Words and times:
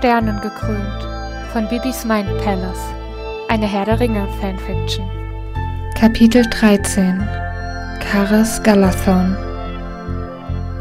Sternen 0.00 0.40
gekrönt 0.40 1.06
von 1.52 1.68
Bibis 1.68 2.06
Mind 2.06 2.26
Palace, 2.42 2.94
eine 3.50 3.66
Herr 3.66 3.84
der 3.84 4.00
Ringe 4.00 4.26
Fanfiction. 4.40 5.04
Kapitel 5.94 6.42
13 6.48 7.20
Karas 8.00 8.62
Galathon 8.62 9.36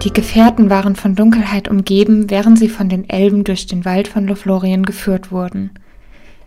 Die 0.02 0.14
Gefährten 0.14 0.70
waren 0.70 0.96
von 0.96 1.16
Dunkelheit 1.16 1.68
umgeben, 1.68 2.30
während 2.30 2.58
sie 2.58 2.70
von 2.70 2.88
den 2.88 3.10
Elben 3.10 3.44
durch 3.44 3.68
den 3.68 3.84
Wald 3.84 4.08
von 4.08 4.26
Lothlorien 4.26 4.86
geführt 4.86 5.34
wurden. 5.34 5.72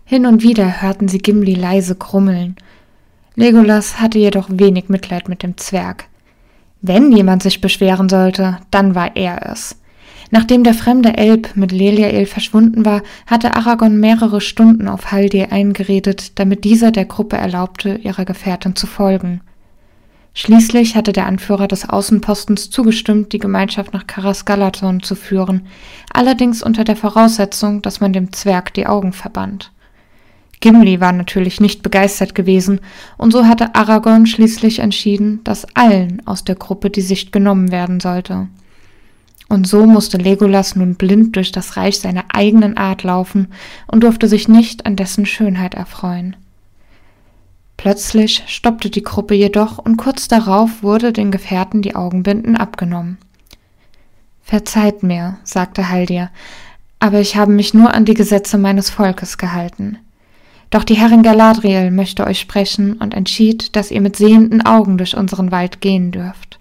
Hin 0.07 0.25
und 0.25 0.43
wieder 0.43 0.80
hörten 0.80 1.09
sie 1.09 1.18
Gimli 1.18 1.52
leise 1.52 1.95
grummeln. 1.95 2.57
Legolas 3.34 4.00
hatte 4.00 4.18
jedoch 4.18 4.48
wenig 4.48 4.89
Mitleid 4.89 5.29
mit 5.29 5.43
dem 5.43 5.59
Zwerg. 5.59 6.07
Wenn 6.80 7.12
jemand 7.12 7.43
sich 7.43 7.61
beschweren 7.61 8.09
sollte, 8.09 8.61
dann 8.70 8.95
war 8.95 9.15
er 9.15 9.52
es. 9.52 9.77
Nachdem 10.34 10.64
der 10.64 10.72
fremde 10.72 11.18
Elb 11.18 11.56
mit 11.56 11.72
Leliael 11.72 12.24
verschwunden 12.24 12.86
war, 12.86 13.02
hatte 13.27 13.54
Aragorn 13.54 14.00
mehrere 14.00 14.41
Stunden 14.41 14.88
auf 14.88 15.12
Haldir 15.12 15.52
eingeredet, 15.52 16.38
damit 16.38 16.64
dieser 16.64 16.91
der 16.91 17.05
Gruppe 17.05 17.36
erlaubte, 17.36 17.96
ihrer 17.96 18.24
Gefährtin 18.24 18.74
zu 18.74 18.86
folgen. 18.86 19.42
Schließlich 20.32 20.96
hatte 20.96 21.12
der 21.12 21.27
Anführer 21.27 21.68
des 21.68 21.86
Außenpostens 21.86 22.70
zugestimmt, 22.70 23.34
die 23.34 23.38
Gemeinschaft 23.38 23.92
nach 23.92 24.06
Karas 24.06 24.46
Galaton 24.46 25.02
zu 25.02 25.16
führen, 25.16 25.66
allerdings 26.14 26.62
unter 26.62 26.84
der 26.84 26.96
Voraussetzung, 26.96 27.83
dass 27.83 28.00
man 28.00 28.14
dem 28.14 28.33
Zwerg 28.33 28.72
die 28.72 28.86
Augen 28.86 29.12
verband. 29.12 29.70
Gimli 30.60 30.98
war 30.98 31.12
natürlich 31.12 31.60
nicht 31.60 31.83
begeistert 31.83 32.34
gewesen, 32.34 32.80
und 33.19 33.33
so 33.33 33.44
hatte 33.44 33.74
Aragorn 33.74 34.24
schließlich 34.24 34.78
entschieden, 34.78 35.44
dass 35.44 35.66
allen 35.74 36.22
aus 36.24 36.42
der 36.42 36.55
Gruppe 36.55 36.88
die 36.88 37.02
Sicht 37.02 37.33
genommen 37.33 37.70
werden 37.70 38.00
sollte. 38.00 38.48
Und 39.53 39.67
so 39.67 39.84
musste 39.84 40.17
Legolas 40.17 40.77
nun 40.77 40.95
blind 40.95 41.36
durch 41.36 41.53
das 41.53 41.77
Reich 41.77 42.00
seiner 42.00 42.25
eigenen 42.33 42.78
Art 42.78 43.03
laufen 43.03 43.48
und 43.86 44.03
durfte 44.03 44.27
sich 44.27 44.48
nicht 44.48 44.86
an 44.86 44.97
dessen 44.97 45.27
Schönheit 45.27 45.75
erfreuen. 45.75 46.36
Plötzlich 47.77 48.45
stoppte 48.47 48.89
die 48.89 49.03
Gruppe 49.03 49.34
jedoch 49.34 49.77
und 49.77 49.98
kurz 49.98 50.27
darauf 50.27 50.83
wurde 50.83 51.12
den 51.12 51.30
Gefährten 51.30 51.83
die 51.83 51.95
Augenbinden 51.95 52.56
abgenommen. 52.56 53.19
Verzeiht 54.42 55.03
mir, 55.03 55.36
sagte 55.45 55.91
Haldir, 55.91 56.30
aber 56.98 57.20
ich 57.20 57.36
habe 57.36 57.53
mich 57.53 57.75
nur 57.75 57.92
an 57.92 58.06
die 58.06 58.14
Gesetze 58.14 58.56
meines 58.56 58.89
Volkes 58.89 59.36
gehalten. 59.36 59.98
Doch 60.70 60.83
die 60.83 60.97
Herrin 60.97 61.23
Galadriel 61.23 61.91
möchte 61.91 62.27
euch 62.27 62.41
sprechen 62.41 62.95
und 62.95 63.12
entschied, 63.12 63.77
dass 63.77 63.91
ihr 63.91 64.00
mit 64.00 64.17
sehenden 64.17 64.64
Augen 64.64 64.97
durch 64.97 65.14
unseren 65.14 65.53
Wald 65.53 65.83
gehen 65.83 66.11
dürft. 66.11 66.52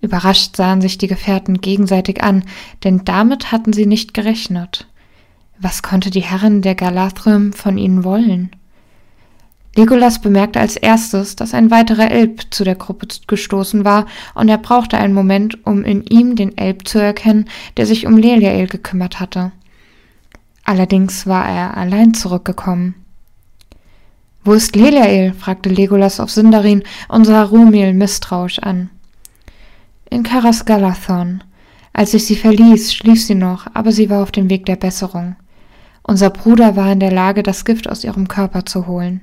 Überrascht 0.00 0.56
sahen 0.56 0.80
sich 0.80 0.98
die 0.98 1.08
Gefährten 1.08 1.60
gegenseitig 1.60 2.22
an, 2.22 2.44
denn 2.84 3.04
damit 3.04 3.50
hatten 3.50 3.72
sie 3.72 3.86
nicht 3.86 4.14
gerechnet. 4.14 4.86
Was 5.58 5.82
konnte 5.82 6.10
die 6.10 6.22
Herrin 6.22 6.62
der 6.62 6.76
Galadrim 6.76 7.52
von 7.52 7.78
ihnen 7.78 8.04
wollen? 8.04 8.50
Legolas 9.74 10.20
bemerkte 10.20 10.60
als 10.60 10.76
erstes, 10.76 11.36
dass 11.36 11.54
ein 11.54 11.70
weiterer 11.70 12.10
Elb 12.10 12.42
zu 12.50 12.64
der 12.64 12.74
Gruppe 12.74 13.08
gestoßen 13.26 13.84
war, 13.84 14.06
und 14.34 14.48
er 14.48 14.58
brauchte 14.58 14.98
einen 14.98 15.14
Moment, 15.14 15.66
um 15.66 15.84
in 15.84 16.04
ihm 16.04 16.36
den 16.36 16.56
Elb 16.56 16.88
zu 16.88 17.00
erkennen, 17.00 17.46
der 17.76 17.86
sich 17.86 18.06
um 18.06 18.16
Leliael 18.16 18.66
gekümmert 18.66 19.20
hatte. 19.20 19.52
Allerdings 20.64 21.26
war 21.26 21.48
er 21.48 21.76
allein 21.76 22.14
zurückgekommen. 22.14 22.94
Wo 24.44 24.52
ist 24.52 24.76
Leliael? 24.76 25.32
fragte 25.32 25.68
Legolas 25.68 26.20
auf 26.20 26.30
Sindarin 26.30 26.82
und 27.08 27.24
sah 27.24 27.42
Rumiel 27.42 27.94
misstrauisch 27.94 28.58
an. 28.58 28.90
In 30.10 30.22
Karas 30.22 30.64
Galathon. 30.64 31.44
Als 31.92 32.14
ich 32.14 32.24
sie 32.24 32.36
verließ, 32.36 32.94
schlief 32.94 33.22
sie 33.22 33.34
noch, 33.34 33.66
aber 33.74 33.92
sie 33.92 34.08
war 34.08 34.22
auf 34.22 34.32
dem 34.32 34.48
Weg 34.48 34.64
der 34.64 34.76
Besserung. 34.76 35.36
Unser 36.02 36.30
Bruder 36.30 36.76
war 36.76 36.90
in 36.90 37.00
der 37.00 37.12
Lage, 37.12 37.42
das 37.42 37.66
Gift 37.66 37.90
aus 37.90 38.04
ihrem 38.04 38.28
Körper 38.28 38.64
zu 38.64 38.86
holen. 38.86 39.20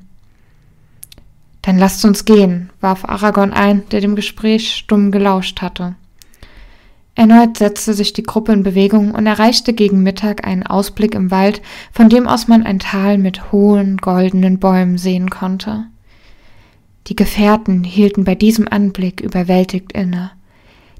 Dann 1.64 1.80
lasst 1.80 2.06
uns 2.06 2.26
gehen, 2.26 2.70
warf 2.82 3.06
Aragorn 3.06 3.52
ein, 3.52 3.82
der 3.90 4.02
dem 4.02 4.16
Gespräch 4.16 4.76
stumm 4.76 5.09
gelauscht 5.09 5.64
hatte. 5.64 5.96
Erneut 7.16 7.58
setzte 7.58 7.96
sich 7.96 8.14
die 8.14 8.24
Gruppe 8.24 8.52
in 8.54 8.62
Bewegung 8.62 9.16
und 9.16 9.26
erreichte 9.26 9.74
gegen 9.74 10.04
Mittag 10.04 10.46
einen 10.46 10.68
Ausblick 10.68 11.16
im 11.16 11.32
Wald, 11.32 11.64
von 11.92 12.09
dem 12.09 12.28
aus 12.28 12.48
man 12.48 12.64
ein 12.64 12.78
Tal 12.78 13.18
mit 13.18 13.52
hohen, 13.52 13.98
goldenen 13.98 14.59
Bäumen 14.59 15.00
sehen 15.00 15.32
konnte. 15.32 15.86
Die 17.08 17.16
Gefährten 17.16 17.84
hielten 17.84 18.26
bei 18.26 18.36
diesem 18.36 18.68
Anblick 18.68 19.22
überwältigt 19.22 19.94
inne. 19.94 20.32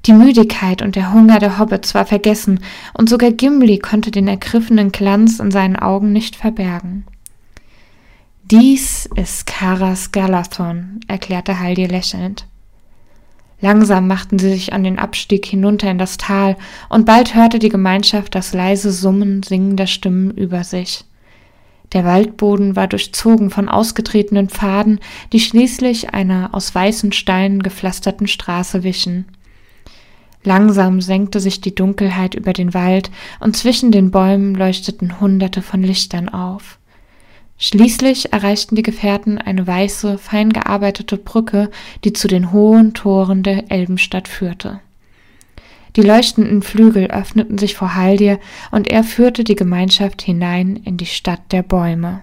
Die 0.06 0.12
Müdigkeit 0.12 0.82
und 0.82 0.94
der 0.94 1.12
Hunger 1.12 1.40
der 1.40 1.58
Hobbits 1.58 1.92
war 1.92 2.06
vergessen, 2.06 2.60
und 2.94 3.08
sogar 3.08 3.32
Gimli 3.32 3.78
konnte 3.78 4.12
den 4.12 4.28
ergriffenen 4.28 4.92
Glanz 4.92 5.40
in 5.40 5.50
seinen 5.50 5.74
Augen 5.74 6.12
nicht 6.12 6.36
verbergen. 6.36 7.04
Dies 8.44 9.08
ist 9.16 9.48
Karas 9.48 10.12
Galathon, 10.12 11.00
erklärte 11.08 11.58
Haldir 11.58 11.88
lächelnd. 11.88 12.46
Langsam 13.60 14.06
machten 14.06 14.38
sie 14.38 14.50
sich 14.50 14.72
an 14.72 14.84
den 14.84 15.00
Abstieg 15.00 15.44
hinunter 15.44 15.90
in 15.90 15.98
das 15.98 16.18
Tal, 16.18 16.56
und 16.88 17.04
bald 17.04 17.34
hörte 17.34 17.58
die 17.58 17.70
Gemeinschaft 17.70 18.36
das 18.36 18.54
leise 18.54 18.92
Summen 18.92 19.42
singender 19.42 19.88
Stimmen 19.88 20.30
über 20.30 20.62
sich. 20.62 21.04
Der 21.92 22.04
Waldboden 22.04 22.76
war 22.76 22.86
durchzogen 22.86 23.50
von 23.50 23.68
ausgetretenen 23.68 24.50
Pfaden, 24.50 25.00
die 25.32 25.40
schließlich 25.40 26.14
einer 26.14 26.50
aus 26.52 26.72
weißen 26.72 27.10
Steinen 27.10 27.62
gepflasterten 27.62 28.28
Straße 28.28 28.84
wichen. 28.84 29.26
Langsam 30.46 31.00
senkte 31.00 31.40
sich 31.40 31.60
die 31.60 31.74
Dunkelheit 31.74 32.36
über 32.36 32.52
den 32.52 32.72
Wald, 32.72 33.10
und 33.40 33.56
zwischen 33.56 33.90
den 33.90 34.12
Bäumen 34.12 34.54
leuchteten 34.54 35.18
Hunderte 35.18 35.60
von 35.60 35.82
Lichtern 35.82 36.28
auf. 36.28 36.78
Schließlich 37.58 38.32
erreichten 38.32 38.76
die 38.76 38.84
Gefährten 38.84 39.38
eine 39.38 39.66
weiße, 39.66 40.18
fein 40.18 40.52
gearbeitete 40.52 41.16
Brücke, 41.16 41.68
die 42.04 42.12
zu 42.12 42.28
den 42.28 42.52
hohen 42.52 42.94
Toren 42.94 43.42
der 43.42 43.72
Elbenstadt 43.72 44.28
führte. 44.28 44.78
Die 45.96 46.02
leuchtenden 46.02 46.62
Flügel 46.62 47.08
öffneten 47.08 47.58
sich 47.58 47.74
vor 47.74 47.96
Haldir, 47.96 48.38
und 48.70 48.86
er 48.86 49.02
führte 49.02 49.42
die 49.42 49.56
Gemeinschaft 49.56 50.22
hinein 50.22 50.76
in 50.76 50.96
die 50.96 51.06
Stadt 51.06 51.42
der 51.50 51.64
Bäume. 51.64 52.20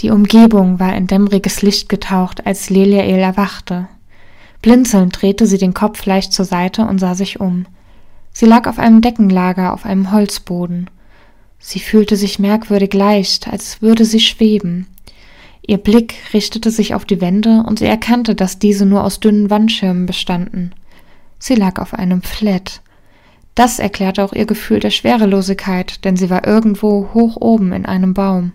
Die 0.00 0.10
Umgebung 0.10 0.78
war 0.78 0.94
in 0.94 1.06
dämmeriges 1.06 1.62
Licht 1.62 1.88
getaucht, 1.88 2.44
als 2.46 2.68
Leliael 2.68 3.20
erwachte. 3.20 3.88
Blinzelnd 4.62 5.20
drehte 5.20 5.46
sie 5.46 5.58
den 5.58 5.74
Kopf 5.74 6.06
leicht 6.06 6.32
zur 6.32 6.44
Seite 6.44 6.86
und 6.86 6.98
sah 6.98 7.14
sich 7.14 7.40
um. 7.40 7.66
Sie 8.32 8.46
lag 8.46 8.68
auf 8.68 8.78
einem 8.78 9.02
Deckenlager 9.02 9.72
auf 9.74 9.84
einem 9.84 10.12
Holzboden. 10.12 10.88
Sie 11.58 11.80
fühlte 11.80 12.16
sich 12.16 12.38
merkwürdig 12.38 12.94
leicht, 12.94 13.48
als 13.48 13.82
würde 13.82 14.04
sie 14.04 14.20
schweben. 14.20 14.86
Ihr 15.64 15.78
Blick 15.78 16.14
richtete 16.32 16.70
sich 16.70 16.94
auf 16.94 17.04
die 17.04 17.20
Wände 17.20 17.64
und 17.66 17.78
sie 17.78 17.86
erkannte, 17.86 18.34
dass 18.34 18.58
diese 18.58 18.86
nur 18.86 19.04
aus 19.04 19.20
dünnen 19.20 19.50
Wandschirmen 19.50 20.06
bestanden. 20.06 20.72
Sie 21.38 21.54
lag 21.54 21.80
auf 21.80 21.94
einem 21.94 22.22
Flat. 22.22 22.80
Das 23.54 23.78
erklärte 23.78 24.24
auch 24.24 24.32
ihr 24.32 24.46
Gefühl 24.46 24.80
der 24.80 24.90
Schwerelosigkeit, 24.90 26.04
denn 26.04 26.16
sie 26.16 26.30
war 26.30 26.46
irgendwo 26.46 27.10
hoch 27.14 27.36
oben 27.40 27.72
in 27.72 27.84
einem 27.84 28.14
Baum. 28.14 28.52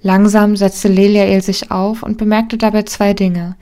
Langsam 0.00 0.56
setzte 0.56 0.88
Leliael 0.88 1.42
sich 1.42 1.70
auf 1.70 2.02
und 2.02 2.16
bemerkte 2.16 2.56
dabei 2.56 2.84
zwei 2.84 3.12
Dinge. 3.12 3.56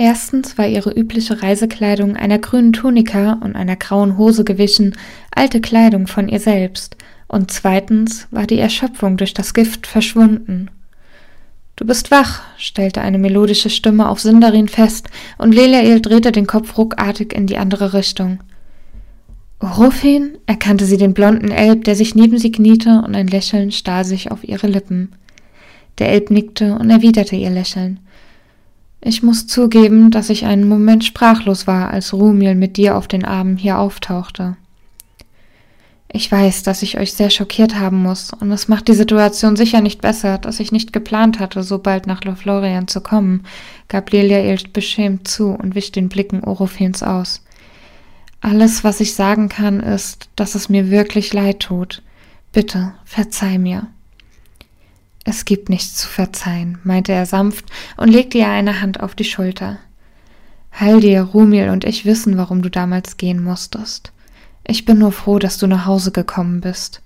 Erstens 0.00 0.56
war 0.56 0.66
ihre 0.66 0.92
übliche 0.92 1.42
Reisekleidung 1.42 2.16
einer 2.16 2.38
grünen 2.38 2.72
Tunika 2.72 3.34
und 3.42 3.54
einer 3.54 3.76
grauen 3.76 4.16
Hose 4.16 4.44
gewichen, 4.44 4.96
alte 5.30 5.60
Kleidung 5.60 6.06
von 6.06 6.26
ihr 6.26 6.40
selbst, 6.40 6.96
und 7.28 7.50
zweitens 7.50 8.26
war 8.30 8.46
die 8.46 8.58
Erschöpfung 8.58 9.18
durch 9.18 9.34
das 9.34 9.52
Gift 9.52 9.86
verschwunden. 9.86 10.70
Du 11.76 11.84
bist 11.84 12.10
wach, 12.10 12.40
stellte 12.56 13.02
eine 13.02 13.18
melodische 13.18 13.68
Stimme 13.68 14.08
auf 14.08 14.20
Sindarin 14.20 14.68
fest, 14.68 15.10
und 15.36 15.54
Leliael 15.54 16.00
drehte 16.00 16.32
den 16.32 16.46
Kopf 16.46 16.78
ruckartig 16.78 17.34
in 17.34 17.46
die 17.46 17.58
andere 17.58 17.92
Richtung. 17.92 18.40
Orofin 19.58 20.38
erkannte 20.46 20.86
sie 20.86 20.96
den 20.96 21.12
blonden 21.12 21.50
Elb, 21.50 21.84
der 21.84 21.94
sich 21.94 22.14
neben 22.14 22.38
sie 22.38 22.52
kniete, 22.52 23.02
und 23.06 23.14
ein 23.14 23.26
Lächeln 23.26 23.70
stahl 23.70 24.06
sich 24.06 24.30
auf 24.30 24.44
ihre 24.44 24.66
Lippen. 24.66 25.12
Der 25.98 26.08
Elb 26.08 26.30
nickte 26.30 26.76
und 26.76 26.88
erwiderte 26.88 27.36
ihr 27.36 27.50
Lächeln. 27.50 28.00
Ich 29.02 29.22
muss 29.22 29.46
zugeben, 29.46 30.10
dass 30.10 30.28
ich 30.28 30.44
einen 30.44 30.68
Moment 30.68 31.04
sprachlos 31.04 31.66
war, 31.66 31.90
als 31.90 32.12
Rumiel 32.12 32.54
mit 32.54 32.76
dir 32.76 32.96
auf 32.96 33.08
den 33.08 33.24
Armen 33.24 33.56
hier 33.56 33.78
auftauchte. 33.78 34.56
Ich 36.12 36.30
weiß, 36.30 36.64
dass 36.64 36.82
ich 36.82 36.98
euch 36.98 37.12
sehr 37.12 37.30
schockiert 37.30 37.78
haben 37.78 38.02
muss, 38.02 38.32
und 38.32 38.50
es 38.50 38.66
macht 38.66 38.88
die 38.88 38.94
Situation 38.94 39.56
sicher 39.56 39.80
nicht 39.80 40.02
besser, 40.02 40.38
dass 40.38 40.58
ich 40.58 40.72
nicht 40.72 40.92
geplant 40.92 41.38
hatte, 41.38 41.62
so 41.62 41.78
bald 41.78 42.06
nach 42.08 42.24
Lothlorien 42.24 42.88
zu 42.88 43.00
kommen, 43.00 43.44
gab 43.88 44.10
Leliael 44.10 44.58
beschämt 44.72 45.28
zu 45.28 45.50
und 45.50 45.76
wich 45.76 45.92
den 45.92 46.08
Blicken 46.08 46.42
Orofins 46.42 47.02
aus. 47.02 47.44
Alles, 48.40 48.82
was 48.84 49.00
ich 49.00 49.14
sagen 49.14 49.48
kann, 49.48 49.80
ist, 49.80 50.28
dass 50.34 50.56
es 50.56 50.68
mir 50.68 50.90
wirklich 50.90 51.32
leid 51.32 51.60
tut. 51.60 52.02
Bitte, 52.52 52.92
verzeih 53.04 53.58
mir. 53.58 53.86
Es 55.24 55.44
gibt 55.44 55.68
nichts 55.68 55.96
zu 55.96 56.08
verzeihen, 56.08 56.78
meinte 56.82 57.12
er 57.12 57.26
sanft 57.26 57.66
und 57.96 58.08
legte 58.08 58.38
ihr 58.38 58.48
eine 58.48 58.80
Hand 58.80 59.00
auf 59.00 59.14
die 59.14 59.24
Schulter. 59.24 59.78
Haldir, 60.72 61.22
Rumil 61.22 61.68
und 61.68 61.84
ich 61.84 62.04
wissen, 62.04 62.36
warum 62.36 62.62
du 62.62 62.70
damals 62.70 63.16
gehen 63.16 63.42
musstest. 63.42 64.12
Ich 64.66 64.84
bin 64.84 64.98
nur 64.98 65.12
froh, 65.12 65.38
dass 65.38 65.58
du 65.58 65.66
nach 65.66 65.84
Hause 65.84 66.10
gekommen 66.12 66.60
bist. 66.60 67.02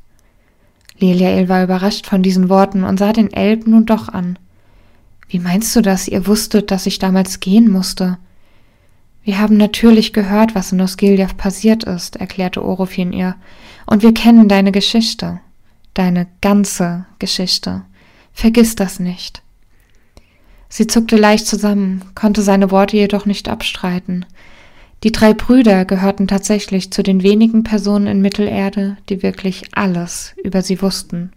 Leliael 0.99 1.49
war 1.49 1.65
überrascht 1.65 2.07
von 2.07 2.23
diesen 2.23 2.49
Worten 2.49 2.85
und 2.85 2.99
sah 2.99 3.13
den 3.13 3.33
Elb 3.33 3.67
nun 3.67 3.87
doch 3.87 4.09
an. 4.09 4.39
Wie 5.29 5.39
meinst 5.41 5.75
du 5.75 5.81
das? 5.81 6.07
Ihr 6.07 6.27
wusstet, 6.27 6.71
dass 6.71 6.87
ich 6.87 6.99
damals 6.99 7.41
gehen 7.41 7.71
musste. 7.71 8.19
Wir 9.25 9.39
haben 9.39 9.57
natürlich 9.57 10.13
gehört, 10.13 10.55
was 10.55 10.71
in 10.71 10.81
Osgiliath 10.81 11.37
passiert 11.37 11.85
ist, 11.85 12.17
erklärte 12.17 12.63
Orofin 12.63 13.13
ihr, 13.13 13.37
und 13.87 14.03
wir 14.03 14.13
kennen 14.13 14.49
deine 14.49 14.71
Geschichte, 14.71 15.41
deine 15.95 16.27
ganze 16.43 17.07
Geschichte. 17.19 17.83
Vergiss 18.35 18.75
das 18.75 19.01
nicht. 19.01 19.43
Sie 20.69 20.89
zuckte 20.89 21.17
leicht 21.17 21.47
zusammen, 21.47 22.03
konnte 22.15 22.43
seine 22.43 22.71
Worte 22.73 22.97
jedoch 22.97 23.27
nicht 23.27 23.49
abstreiten. 23.49 24.27
Die 25.05 25.13
drei 25.13 25.33
Brüder 25.33 25.85
gehörten 25.85 26.27
tatsächlich 26.27 26.91
zu 26.91 27.03
den 27.03 27.23
wenigen 27.23 27.63
Personen 27.63 28.09
in 28.09 28.21
Mittelerde, 28.21 28.97
die 29.09 29.23
wirklich 29.23 29.65
alles 29.75 30.35
über 30.43 30.63
sie 30.63 30.83
wussten. 30.83 31.33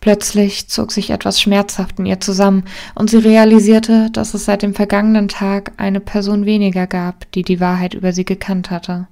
Plötzlich 0.00 0.68
zog 0.68 0.92
sich 0.92 1.10
etwas 1.10 1.40
schmerzhaft 1.40 1.98
in 1.98 2.06
ihr 2.06 2.20
zusammen, 2.20 2.64
und 2.94 3.10
sie 3.10 3.16
realisierte, 3.16 4.08
dass 4.12 4.34
es 4.34 4.44
seit 4.44 4.62
dem 4.62 4.74
vergangenen 4.74 5.26
Tag 5.26 5.72
eine 5.78 5.98
Person 6.00 6.46
weniger 6.46 6.86
gab, 6.86 7.30
die 7.32 7.42
die 7.42 7.58
Wahrheit 7.58 7.94
über 7.94 8.12
sie 8.12 8.24
gekannt 8.24 8.70
hatte. 8.70 9.08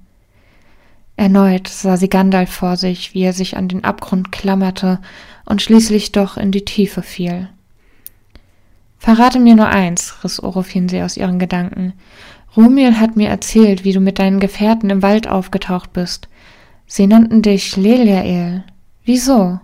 Erneut 1.17 1.67
sah 1.67 1.97
sie 1.97 2.09
Gandalf 2.09 2.49
vor 2.49 2.77
sich, 2.77 3.13
wie 3.13 3.23
er 3.23 3.33
sich 3.33 3.57
an 3.57 3.67
den 3.67 3.83
Abgrund 3.83 4.31
klammerte 4.31 4.99
und 5.45 5.61
schließlich 5.61 6.11
doch 6.11 6.37
in 6.37 6.51
die 6.51 6.65
Tiefe 6.65 7.01
fiel. 7.01 7.49
Verrate 8.97 9.39
mir 9.39 9.55
nur 9.55 9.67
eins, 9.67 10.23
riss 10.23 10.39
Orofin 10.39 10.89
sie 10.89 11.03
aus 11.03 11.17
ihren 11.17 11.37
Gedanken. 11.37 11.93
Rumiel 12.57 12.99
hat 12.99 13.15
mir 13.15 13.29
erzählt, 13.29 13.83
wie 13.83 13.93
du 13.93 13.99
mit 13.99 14.17
deinen 14.17 14.39
Gefährten 14.39 14.89
im 14.89 15.01
Wald 15.01 15.27
aufgetaucht 15.27 15.93
bist. 15.93 16.27
Sie 16.87 17.05
nannten 17.05 17.41
dich 17.41 17.75
Leliael. 17.75 18.63
Wieso? 19.03 19.59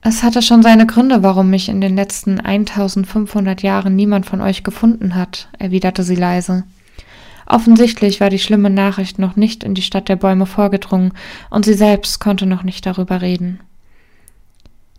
Es 0.00 0.22
hatte 0.22 0.40
schon 0.40 0.62
seine 0.62 0.86
Gründe, 0.86 1.22
warum 1.22 1.50
mich 1.50 1.68
in 1.68 1.80
den 1.80 1.96
letzten 1.96 2.40
1500 2.40 3.62
Jahren 3.62 3.96
niemand 3.96 4.26
von 4.26 4.40
euch 4.40 4.62
gefunden 4.62 5.14
hat, 5.14 5.48
erwiderte 5.58 6.04
sie 6.04 6.14
leise. 6.14 6.64
Offensichtlich 7.46 8.20
war 8.20 8.30
die 8.30 8.38
schlimme 8.38 8.70
Nachricht 8.70 9.18
noch 9.18 9.36
nicht 9.36 9.62
in 9.62 9.74
die 9.74 9.82
Stadt 9.82 10.08
der 10.08 10.16
Bäume 10.16 10.46
vorgedrungen, 10.46 11.12
und 11.50 11.64
sie 11.64 11.74
selbst 11.74 12.20
konnte 12.20 12.46
noch 12.46 12.62
nicht 12.62 12.86
darüber 12.86 13.20
reden. 13.20 13.60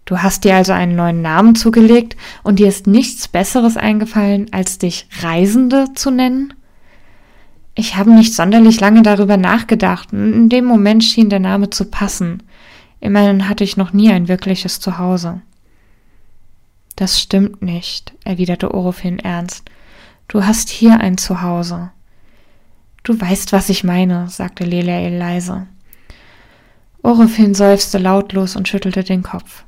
Du 0.07 0.24
hast 0.24 0.45
dir 0.45 0.56
also 0.56 0.71
einen 0.71 0.95
neuen 0.95 1.21
Namen 1.21 1.54
zugelegt, 1.56 2.15
und 2.42 2.59
dir 2.59 2.69
ist 2.69 2.88
nichts 2.88 3.27
Besseres 3.27 3.75
eingefallen, 3.75 4.48
als 4.54 4.77
dich 4.77 5.06
Reisende 5.21 5.94
zu 5.95 6.12
nennen? 6.12 6.54
Ich 7.75 7.98
habe 7.98 8.12
nicht 8.12 8.33
sonderlich 8.33 8.80
lange 8.80 9.01
darüber 9.01 9.36
nachgedacht, 9.36 10.13
und 10.13 10.31
in 10.33 10.50
dem 10.50 10.63
Moment 10.63 11.04
schien 11.04 11.30
der 11.30 11.42
Name 11.42 11.71
zu 11.71 11.83
passen. 11.83 12.42
Immerhin 13.01 13.50
hatte 13.50 13.65
ich 13.65 13.75
noch 13.75 13.92
nie 13.92 14.09
ein 14.09 14.30
wirkliches 14.30 14.80
Zuhause. 14.80 15.42
Das 16.95 17.19
stimmt 17.19 17.62
nicht, 17.62 18.13
erwiderte 18.24 18.74
Orofin 18.74 19.19
ernst. 19.19 19.69
Du 20.30 20.45
hast 20.45 20.69
hier 20.69 21.01
ein 21.01 21.18
Zuhause. 21.18 21.92
Du 23.04 23.19
weißt, 23.19 23.51
was 23.51 23.68
ich 23.68 23.83
meine, 23.83 24.30
sagte 24.30 24.63
Leliael 24.63 25.18
leise. 25.18 25.68
Orofin 27.04 27.54
seufzte 27.54 27.98
lautlos 27.98 28.56
und 28.56 28.69
schüttelte 28.69 29.04
den 29.04 29.21
Kopf. 29.21 29.65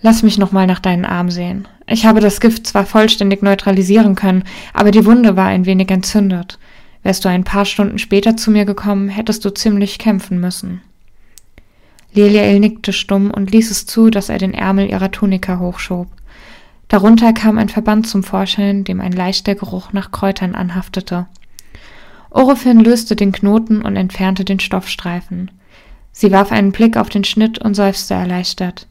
Lass 0.00 0.22
mich 0.22 0.38
noch 0.38 0.52
mal 0.52 0.66
nach 0.66 0.78
deinen 0.78 1.04
Arm 1.04 1.30
sehen. 1.30 1.66
Ich 1.86 2.06
habe 2.06 2.20
das 2.20 2.40
Gift 2.40 2.66
zwar 2.66 2.86
vollständig 2.86 3.42
neutralisieren 3.42 4.14
können, 4.14 4.44
aber 4.72 4.90
die 4.90 5.04
Wunde 5.04 5.36
war 5.36 5.46
ein 5.46 5.66
wenig 5.66 5.90
entzündet. 5.90 6.58
Wärst 7.02 7.24
du 7.24 7.28
ein 7.28 7.44
paar 7.44 7.64
Stunden 7.64 7.98
später 7.98 8.36
zu 8.36 8.50
mir 8.50 8.64
gekommen, 8.64 9.08
hättest 9.08 9.44
du 9.44 9.50
ziemlich 9.50 9.98
kämpfen 9.98 10.40
müssen. 10.40 10.82
Leliael 12.12 12.60
nickte 12.60 12.92
stumm 12.92 13.30
und 13.30 13.50
ließ 13.50 13.70
es 13.70 13.86
zu, 13.86 14.10
dass 14.10 14.28
er 14.28 14.38
den 14.38 14.54
Ärmel 14.54 14.88
ihrer 14.88 15.10
Tunika 15.10 15.58
hochschob. 15.58 16.08
Darunter 16.88 17.32
kam 17.32 17.58
ein 17.58 17.68
Verband 17.68 18.06
zum 18.06 18.22
Vorschein, 18.22 18.84
dem 18.84 19.00
ein 19.00 19.12
leichter 19.12 19.54
Geruch 19.54 19.92
nach 19.92 20.10
Kräutern 20.10 20.54
anhaftete. 20.54 21.26
Orofin 22.30 22.80
löste 22.80 23.14
den 23.14 23.32
Knoten 23.32 23.82
und 23.82 23.96
entfernte 23.96 24.44
den 24.44 24.60
Stoffstreifen. 24.60 25.50
Sie 26.12 26.32
warf 26.32 26.50
einen 26.50 26.72
Blick 26.72 26.96
auf 26.96 27.08
den 27.08 27.24
Schnitt 27.24 27.58
und 27.58 27.74
seufzte 27.74 28.14
erleichtert. 28.14 28.86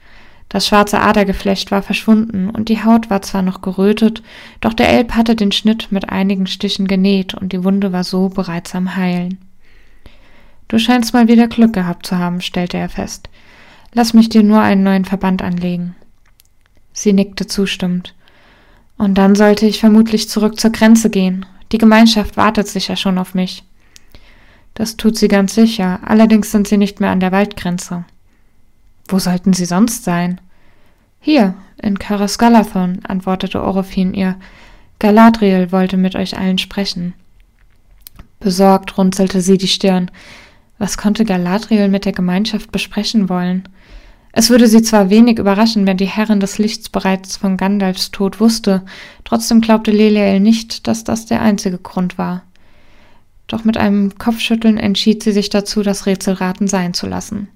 Das 0.49 0.67
schwarze 0.67 1.01
Adergeflecht 1.01 1.71
war 1.71 1.81
verschwunden 1.81 2.49
und 2.49 2.69
die 2.69 2.83
Haut 2.83 3.09
war 3.09 3.21
zwar 3.21 3.41
noch 3.41 3.61
gerötet, 3.61 4.23
doch 4.61 4.73
der 4.73 4.89
Elb 4.89 5.13
hatte 5.13 5.35
den 5.35 5.51
Schnitt 5.51 5.91
mit 5.91 6.09
einigen 6.09 6.47
Stichen 6.47 6.87
genäht 6.87 7.33
und 7.33 7.51
die 7.51 7.63
Wunde 7.63 7.91
war 7.91 8.03
so 8.03 8.29
bereits 8.29 8.73
am 8.73 8.95
Heilen. 8.95 9.39
Du 10.69 10.79
scheinst 10.79 11.13
mal 11.13 11.27
wieder 11.27 11.47
Glück 11.47 11.73
gehabt 11.73 12.05
zu 12.05 12.17
haben, 12.17 12.41
stellte 12.41 12.77
er 12.77 12.89
fest. 12.89 13.29
Lass 13.93 14.13
mich 14.13 14.29
dir 14.29 14.43
nur 14.43 14.61
einen 14.61 14.83
neuen 14.83 15.05
Verband 15.05 15.41
anlegen. 15.41 15.95
Sie 16.93 17.13
nickte 17.13 17.47
zustimmend. 17.47 18.13
Und 18.97 19.17
dann 19.17 19.35
sollte 19.35 19.65
ich 19.65 19.79
vermutlich 19.79 20.29
zurück 20.29 20.59
zur 20.59 20.71
Grenze 20.71 21.09
gehen. 21.09 21.45
Die 21.71 21.77
Gemeinschaft 21.77 22.37
wartet 22.37 22.67
sicher 22.67 22.95
schon 22.95 23.17
auf 23.17 23.33
mich. 23.33 23.63
Das 24.73 24.97
tut 24.97 25.17
sie 25.17 25.27
ganz 25.27 25.55
sicher, 25.55 25.99
allerdings 26.05 26.51
sind 26.51 26.67
sie 26.67 26.77
nicht 26.77 26.99
mehr 26.99 27.11
an 27.11 27.19
der 27.19 27.31
Waldgrenze. 27.31 28.05
Wo 29.07 29.19
sollten 29.19 29.53
sie 29.53 29.65
sonst 29.65 30.03
sein? 30.03 30.41
Hier, 31.19 31.55
in 31.81 31.99
Karasgalathon, 31.99 32.99
antwortete 33.07 33.63
Orofin 33.63 34.13
ihr. 34.13 34.35
Galadriel 34.99 35.71
wollte 35.71 35.97
mit 35.97 36.15
euch 36.15 36.37
allen 36.37 36.57
sprechen. 36.57 37.13
Besorgt 38.39 38.97
runzelte 38.97 39.41
sie 39.41 39.57
die 39.57 39.67
Stirn. 39.67 40.11
Was 40.77 40.97
konnte 40.97 41.25
Galadriel 41.25 41.87
mit 41.87 42.05
der 42.05 42.13
Gemeinschaft 42.13 42.71
besprechen 42.71 43.29
wollen? 43.29 43.67
Es 44.31 44.49
würde 44.49 44.67
sie 44.67 44.83
zwar 44.83 45.09
wenig 45.09 45.39
überraschen, 45.39 45.87
wenn 45.87 45.97
die 45.97 46.05
Herrin 46.05 46.39
des 46.39 46.59
Lichts 46.59 46.89
bereits 46.89 47.37
von 47.37 47.57
Gandalfs 47.57 48.11
Tod 48.11 48.39
wusste, 48.39 48.83
trotzdem 49.23 49.61
glaubte 49.61 49.91
Leliel 49.91 50.39
nicht, 50.39 50.87
dass 50.87 51.03
das 51.03 51.25
der 51.25 51.41
einzige 51.41 51.79
Grund 51.79 52.17
war. 52.19 52.43
Doch 53.47 53.63
mit 53.63 53.77
einem 53.77 54.17
Kopfschütteln 54.17 54.77
entschied 54.77 55.23
sie 55.23 55.31
sich 55.31 55.49
dazu, 55.49 55.81
das 55.81 56.05
Rätselraten 56.05 56.67
sein 56.67 56.93
zu 56.93 57.07
lassen. 57.07 57.47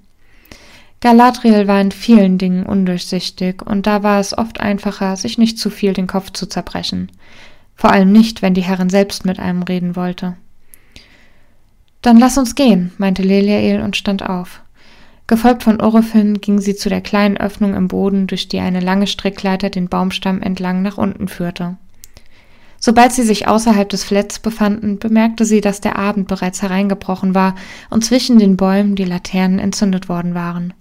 Galadriel 1.02 1.68
war 1.68 1.82
in 1.82 1.92
vielen 1.92 2.38
Dingen 2.38 2.64
undurchsichtig, 2.64 3.64
und 3.64 3.88
da 3.88 4.04
war 4.04 4.20
es 4.20 4.38
oft 4.38 4.60
einfacher, 4.60 5.18
sich 5.18 5.40
nicht 5.40 5.58
zu 5.58 5.72
viel 5.72 5.94
den 5.94 6.06
Kopf 6.06 6.32
zu 6.32 6.46
zerbrechen. 6.46 7.12
Vor 7.76 7.92
allem 7.92 8.12
nicht, 8.12 8.44
wenn 8.44 8.54
die 8.54 8.62
Herrin 8.62 8.92
selbst 8.92 9.26
mit 9.26 9.40
einem 9.40 9.64
reden 9.64 9.96
wollte. 9.96 10.38
Dann 12.04 12.18
lass 12.18 12.38
uns 12.38 12.54
gehen, 12.54 12.92
meinte 13.00 13.24
Leliael 13.24 13.82
und 13.82 13.98
stand 13.98 14.28
auf. 14.28 14.62
Gefolgt 15.26 15.64
von 15.64 15.82
Orofin 15.82 16.40
ging 16.40 16.60
sie 16.60 16.76
zu 16.76 16.90
der 16.90 17.02
kleinen 17.02 17.38
Öffnung 17.38 17.74
im 17.74 17.88
Boden, 17.88 18.28
durch 18.28 18.48
die 18.48 18.60
eine 18.60 18.80
lange 18.80 19.08
Strickleiter 19.08 19.72
den 19.72 19.88
Baumstamm 19.90 20.42
entlang 20.42 20.84
nach 20.84 21.00
unten 21.00 21.28
führte. 21.28 21.78
Sobald 22.80 23.12
sie 23.12 23.24
sich 23.24 23.48
außerhalb 23.48 23.90
des 23.90 24.04
Fletts 24.04 24.40
befanden, 24.40 25.00
bemerkte 25.00 25.46
sie, 25.46 25.62
dass 25.62 25.82
der 25.82 25.98
Abend 25.98 26.28
bereits 26.28 26.62
hereingebrochen 26.62 27.34
war 27.34 27.56
und 27.90 28.06
zwischen 28.06 28.38
den 28.38 28.58
Bäumen 28.58 28.96
die 28.96 29.06
Laternen 29.06 29.58
entzündet 29.58 30.10
worden 30.10 30.36
waren. 30.36 30.74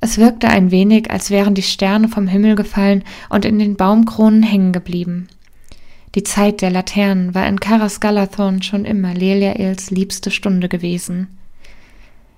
Es 0.00 0.16
wirkte 0.16 0.48
ein 0.48 0.70
wenig, 0.70 1.10
als 1.10 1.30
wären 1.30 1.54
die 1.54 1.62
Sterne 1.62 2.08
vom 2.08 2.26
Himmel 2.26 2.54
gefallen 2.54 3.04
und 3.28 3.44
in 3.44 3.58
den 3.58 3.76
Baumkronen 3.76 4.42
hängen 4.42 4.72
geblieben. 4.72 5.28
Die 6.14 6.24
Zeit 6.24 6.62
der 6.62 6.70
Laternen 6.70 7.34
war 7.34 7.46
in 7.46 7.60
Karas 7.60 8.00
Galathon 8.00 8.62
schon 8.62 8.84
immer 8.84 9.14
Leliaels 9.14 9.90
liebste 9.90 10.30
Stunde 10.30 10.68
gewesen. 10.68 11.28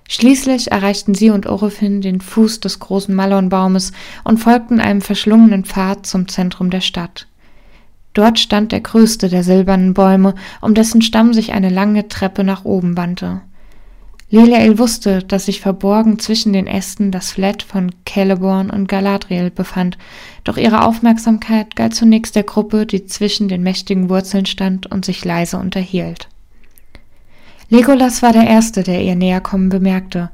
Schließlich 0.09 0.71
erreichten 0.71 1.15
sie 1.15 1.29
und 1.29 1.47
Orofin 1.47 2.01
den 2.01 2.21
Fuß 2.21 2.59
des 2.59 2.79
großen 2.79 3.15
Malonbaumes 3.15 3.93
und 4.23 4.37
folgten 4.37 4.79
einem 4.79 5.01
verschlungenen 5.01 5.63
Pfad 5.63 6.05
zum 6.05 6.27
Zentrum 6.27 6.69
der 6.69 6.81
Stadt. 6.81 7.27
Dort 8.13 8.37
stand 8.37 8.71
der 8.71 8.81
größte 8.81 9.29
der 9.29 9.43
silbernen 9.43 9.93
Bäume, 9.93 10.35
um 10.61 10.75
dessen 10.75 11.01
Stamm 11.01 11.33
sich 11.33 11.53
eine 11.53 11.69
lange 11.69 12.09
Treppe 12.09 12.43
nach 12.43 12.63
oben 12.65 12.95
wandte. 12.95 13.41
Leliael 14.33 14.79
wusste, 14.79 15.19
dass 15.19 15.45
sich 15.45 15.61
verborgen 15.61 16.17
zwischen 16.17 16.53
den 16.53 16.65
Ästen 16.65 17.11
das 17.11 17.33
Flat 17.33 17.61
von 17.61 17.91
Celeborn 18.03 18.71
und 18.71 18.87
Galadriel 18.87 19.51
befand, 19.51 19.99
doch 20.43 20.57
ihre 20.57 20.87
Aufmerksamkeit 20.87 21.75
galt 21.75 21.93
zunächst 21.93 22.35
der 22.35 22.41
Gruppe, 22.41 22.87
die 22.87 23.05
zwischen 23.05 23.47
den 23.47 23.61
mächtigen 23.61 24.09
Wurzeln 24.09 24.47
stand 24.47 24.87
und 24.87 25.05
sich 25.05 25.23
leise 25.23 25.59
unterhielt. 25.59 26.29
Legolas 27.69 28.23
war 28.23 28.33
der 28.33 28.47
Erste, 28.47 28.81
der 28.81 29.03
ihr 29.03 29.13
Näherkommen 29.13 29.69
bemerkte. 29.69 30.31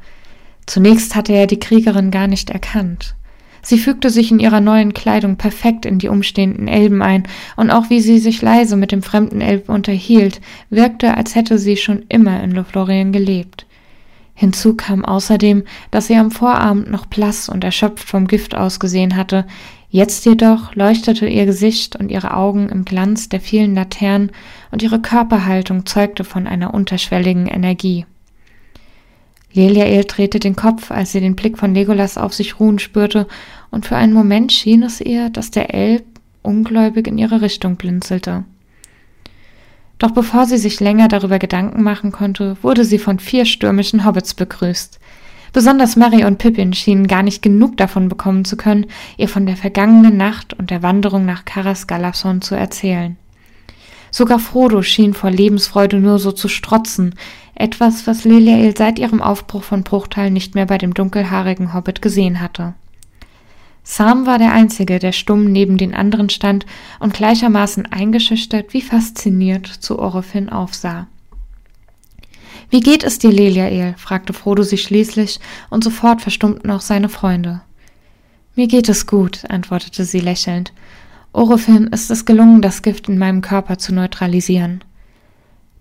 Zunächst 0.66 1.14
hatte 1.14 1.34
er 1.34 1.46
die 1.46 1.60
Kriegerin 1.60 2.10
gar 2.10 2.28
nicht 2.28 2.52
erkannt. 2.52 3.16
Sie 3.62 3.78
fügte 3.78 4.10
sich 4.10 4.32
in 4.32 4.40
ihrer 4.40 4.62
neuen 4.62 4.94
Kleidung 4.94 5.36
perfekt 5.36 5.86
in 5.86 6.00
die 6.00 6.08
umstehenden 6.08 6.70
Elben 6.70 7.02
ein, 7.02 7.24
und 7.58 7.70
auch 7.70 7.90
wie 7.90 8.00
sie 8.00 8.20
sich 8.20 8.42
leise 8.42 8.78
mit 8.78 8.94
dem 8.94 9.04
fremden 9.04 9.42
Elben 9.42 9.74
unterhielt, 9.74 10.40
wirkte, 10.70 11.18
als 11.18 11.36
hätte 11.36 11.60
sie 11.60 11.76
schon 11.76 12.06
immer 12.08 12.42
in 12.42 12.52
Lothlorien 12.52 13.12
gelebt. 13.12 13.66
Hinzu 14.40 14.74
kam 14.74 15.04
außerdem, 15.04 15.66
dass 15.92 16.08
sie 16.08 16.16
am 16.16 16.32
Vorabend 16.32 16.90
noch 16.90 17.08
blass 17.08 17.50
und 17.50 17.66
erschöpft 17.66 18.08
vom 18.08 18.26
Gift 18.26 18.56
ausgesehen 18.56 19.18
hatte, 19.18 19.46
Jetzt 19.92 20.26
jedoch 20.26 20.76
leuchtete 20.76 21.28
ihr 21.28 21.48
Gesicht 21.48 21.96
und 21.96 22.12
ihre 22.12 22.36
Augen 22.36 22.70
im 22.70 22.86
Glanz 22.86 23.28
der 23.28 23.42
vielen 23.42 23.74
Laternen 23.74 24.32
und 24.70 24.84
ihre 24.84 25.02
Körperhaltung 25.02 25.88
zeugte 25.88 26.24
von 26.24 26.46
einer 26.46 26.76
unterschwelligen 26.76 27.48
Energie. 27.48 28.06
Leliael 29.52 30.04
drehte 30.04 30.40
den 30.40 30.56
Kopf, 30.56 30.92
als 30.92 31.12
sie 31.12 31.22
den 31.22 31.36
Blick 31.36 31.58
von 31.58 31.74
Legolas 31.74 32.20
auf 32.20 32.36
sich 32.36 32.60
ruhen 32.60 32.78
spürte, 32.78 33.28
und 33.72 33.88
für 33.88 33.96
einen 33.96 34.14
Moment 34.14 34.52
schien 34.52 34.84
es 34.84 35.02
ihr, 35.02 35.32
dass 35.32 35.50
der 35.50 35.74
Elb 35.74 36.06
ungläubig 36.44 37.08
in 37.08 37.18
ihre 37.18 37.42
Richtung 37.42 37.76
blinzelte. 37.76 38.44
Doch 40.00 40.12
bevor 40.12 40.46
sie 40.46 40.58
sich 40.58 40.80
länger 40.80 41.10
darüber 41.10 41.40
Gedanken 41.40 41.84
machen 41.84 42.12
konnte, 42.12 42.58
wurde 42.62 42.86
sie 42.86 43.00
von 43.00 43.20
vier 43.20 43.46
stürmischen 43.46 44.06
Hobbits 44.06 44.34
begrüßt. 44.34 45.00
Besonders 45.52 45.96
Mary 45.96 46.26
und 46.26 46.38
Pippin 46.38 46.74
schienen 46.74 47.08
gar 47.08 47.24
nicht 47.24 47.42
genug 47.42 47.76
davon 47.78 48.08
bekommen 48.08 48.46
zu 48.46 48.56
können, 48.56 48.86
ihr 49.18 49.28
von 49.28 49.46
der 49.46 49.58
vergangenen 49.58 50.16
Nacht 50.16 50.54
und 50.54 50.70
der 50.70 50.84
Wanderung 50.84 51.26
nach 51.26 51.44
Karas 51.44 51.88
Galafson 51.88 52.42
zu 52.42 52.56
erzählen. 52.56 53.18
Sogar 54.12 54.40
Frodo 54.40 54.82
schien 54.82 55.14
vor 55.14 55.32
Lebensfreude 55.32 55.98
nur 55.98 56.18
so 56.18 56.32
zu 56.32 56.48
strotzen, 56.48 57.16
etwas, 57.56 58.08
was 58.08 58.24
Liliael 58.24 58.76
seit 58.76 59.00
ihrem 59.00 59.22
Aufbruch 59.22 59.64
von 59.64 59.84
Bruchtal 59.84 60.32
nicht 60.32 60.56
mehr 60.56 60.66
bei 60.66 60.78
dem 60.78 60.94
dunkelhaarigen 60.94 61.74
Hobbit 61.74 62.02
gesehen 62.02 62.40
hatte. 62.40 62.74
Sam 63.92 64.28
war 64.28 64.38
der 64.38 64.54
Einzige, 64.54 65.00
der 65.00 65.14
stumm 65.14 65.46
neben 65.46 65.80
den 65.80 65.96
anderen 65.96 66.30
stand 66.30 66.68
und 67.00 67.16
gleichermaßen 67.16 67.88
eingeschüchtert 67.88 68.72
wie 68.72 68.84
fasziniert 68.84 69.66
zu 69.66 69.98
Orofin 69.98 70.50
aufsah. 70.50 71.08
Wie 72.70 72.82
geht 72.82 73.04
es 73.04 73.18
dir, 73.18 73.32
Leliael? 73.32 73.96
fragte 73.98 74.34
Frodo 74.34 74.62
sie 74.62 74.78
schließlich, 74.78 75.40
und 75.72 75.84
sofort 75.84 76.22
verstummten 76.22 76.70
auch 76.70 76.82
seine 76.82 77.10
Freunde. 77.10 77.62
Mir 78.56 78.68
geht 78.68 78.90
es 78.90 79.08
gut, 79.08 79.46
antwortete 79.50 80.06
sie 80.06 80.20
lächelnd. 80.20 80.72
Orofin 81.34 81.88
ist 81.88 82.12
es 82.12 82.26
gelungen, 82.26 82.62
das 82.62 82.84
Gift 82.84 83.10
in 83.10 83.18
meinem 83.18 83.42
Körper 83.42 83.80
zu 83.80 83.92
neutralisieren. 83.92 84.84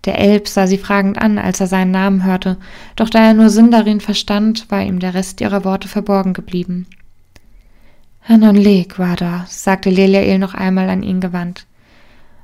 Der 0.07 0.19
Elb 0.19 0.49
sah 0.49 0.67
sie 0.67 0.79
fragend 0.79 1.19
an, 1.19 1.37
als 1.37 1.61
er 1.61 1.67
seinen 1.67 1.91
Namen 1.91 2.25
hörte, 2.25 2.57
doch 2.97 3.11
da 3.11 3.19
er 3.19 3.35
nur 3.35 3.51
Sindarin 3.51 4.01
verstand, 4.01 4.71
war 4.71 4.83
ihm 4.83 4.99
der 4.99 5.13
Rest 5.13 5.43
ihrer 5.43 5.67
Worte 5.67 5.89
verborgen 5.89 6.33
geblieben. 6.33 6.87
Hanon 8.29 8.57
Leg 8.57 8.95
da, 9.17 9.47
sagte 9.49 9.89
Leliael 9.89 10.39
noch 10.39 10.53
einmal 10.53 10.91
an 10.91 11.03
ihn 11.03 11.19
gewandt. 11.19 11.65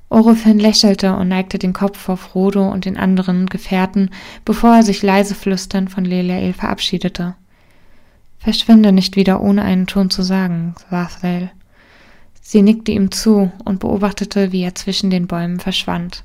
Orofin 0.09 0.59
lächelte 0.59 1.15
und 1.15 1.29
neigte 1.29 1.59
den 1.59 1.75
Kopf 1.75 1.99
vor 1.99 2.17
Frodo 2.17 2.67
und 2.71 2.87
den 2.87 2.97
anderen 2.97 3.47
Gefährten, 3.47 4.09
bevor 4.47 4.77
er 4.77 4.83
sich 4.83 5.03
leise 5.03 5.35
flüsternd 5.35 5.91
von 5.91 6.07
Leliael 6.07 6.55
verabschiedete. 6.55 7.35
Verschwinde 8.39 8.93
nicht 8.93 9.17
wieder, 9.17 9.43
ohne 9.43 9.63
einen 9.63 9.87
Ton 9.87 10.09
zu 10.09 10.23
sagen, 10.23 10.75
Swathel. 10.89 11.51
Sie 12.41 12.63
nickte 12.63 12.93
ihm 12.93 13.11
zu 13.11 13.53
und 13.67 13.81
beobachtete, 13.81 14.53
wie 14.53 14.63
er 14.63 14.75
zwischen 14.75 15.11
den 15.11 15.27
Bäumen 15.27 15.61
verschwand. 15.61 16.25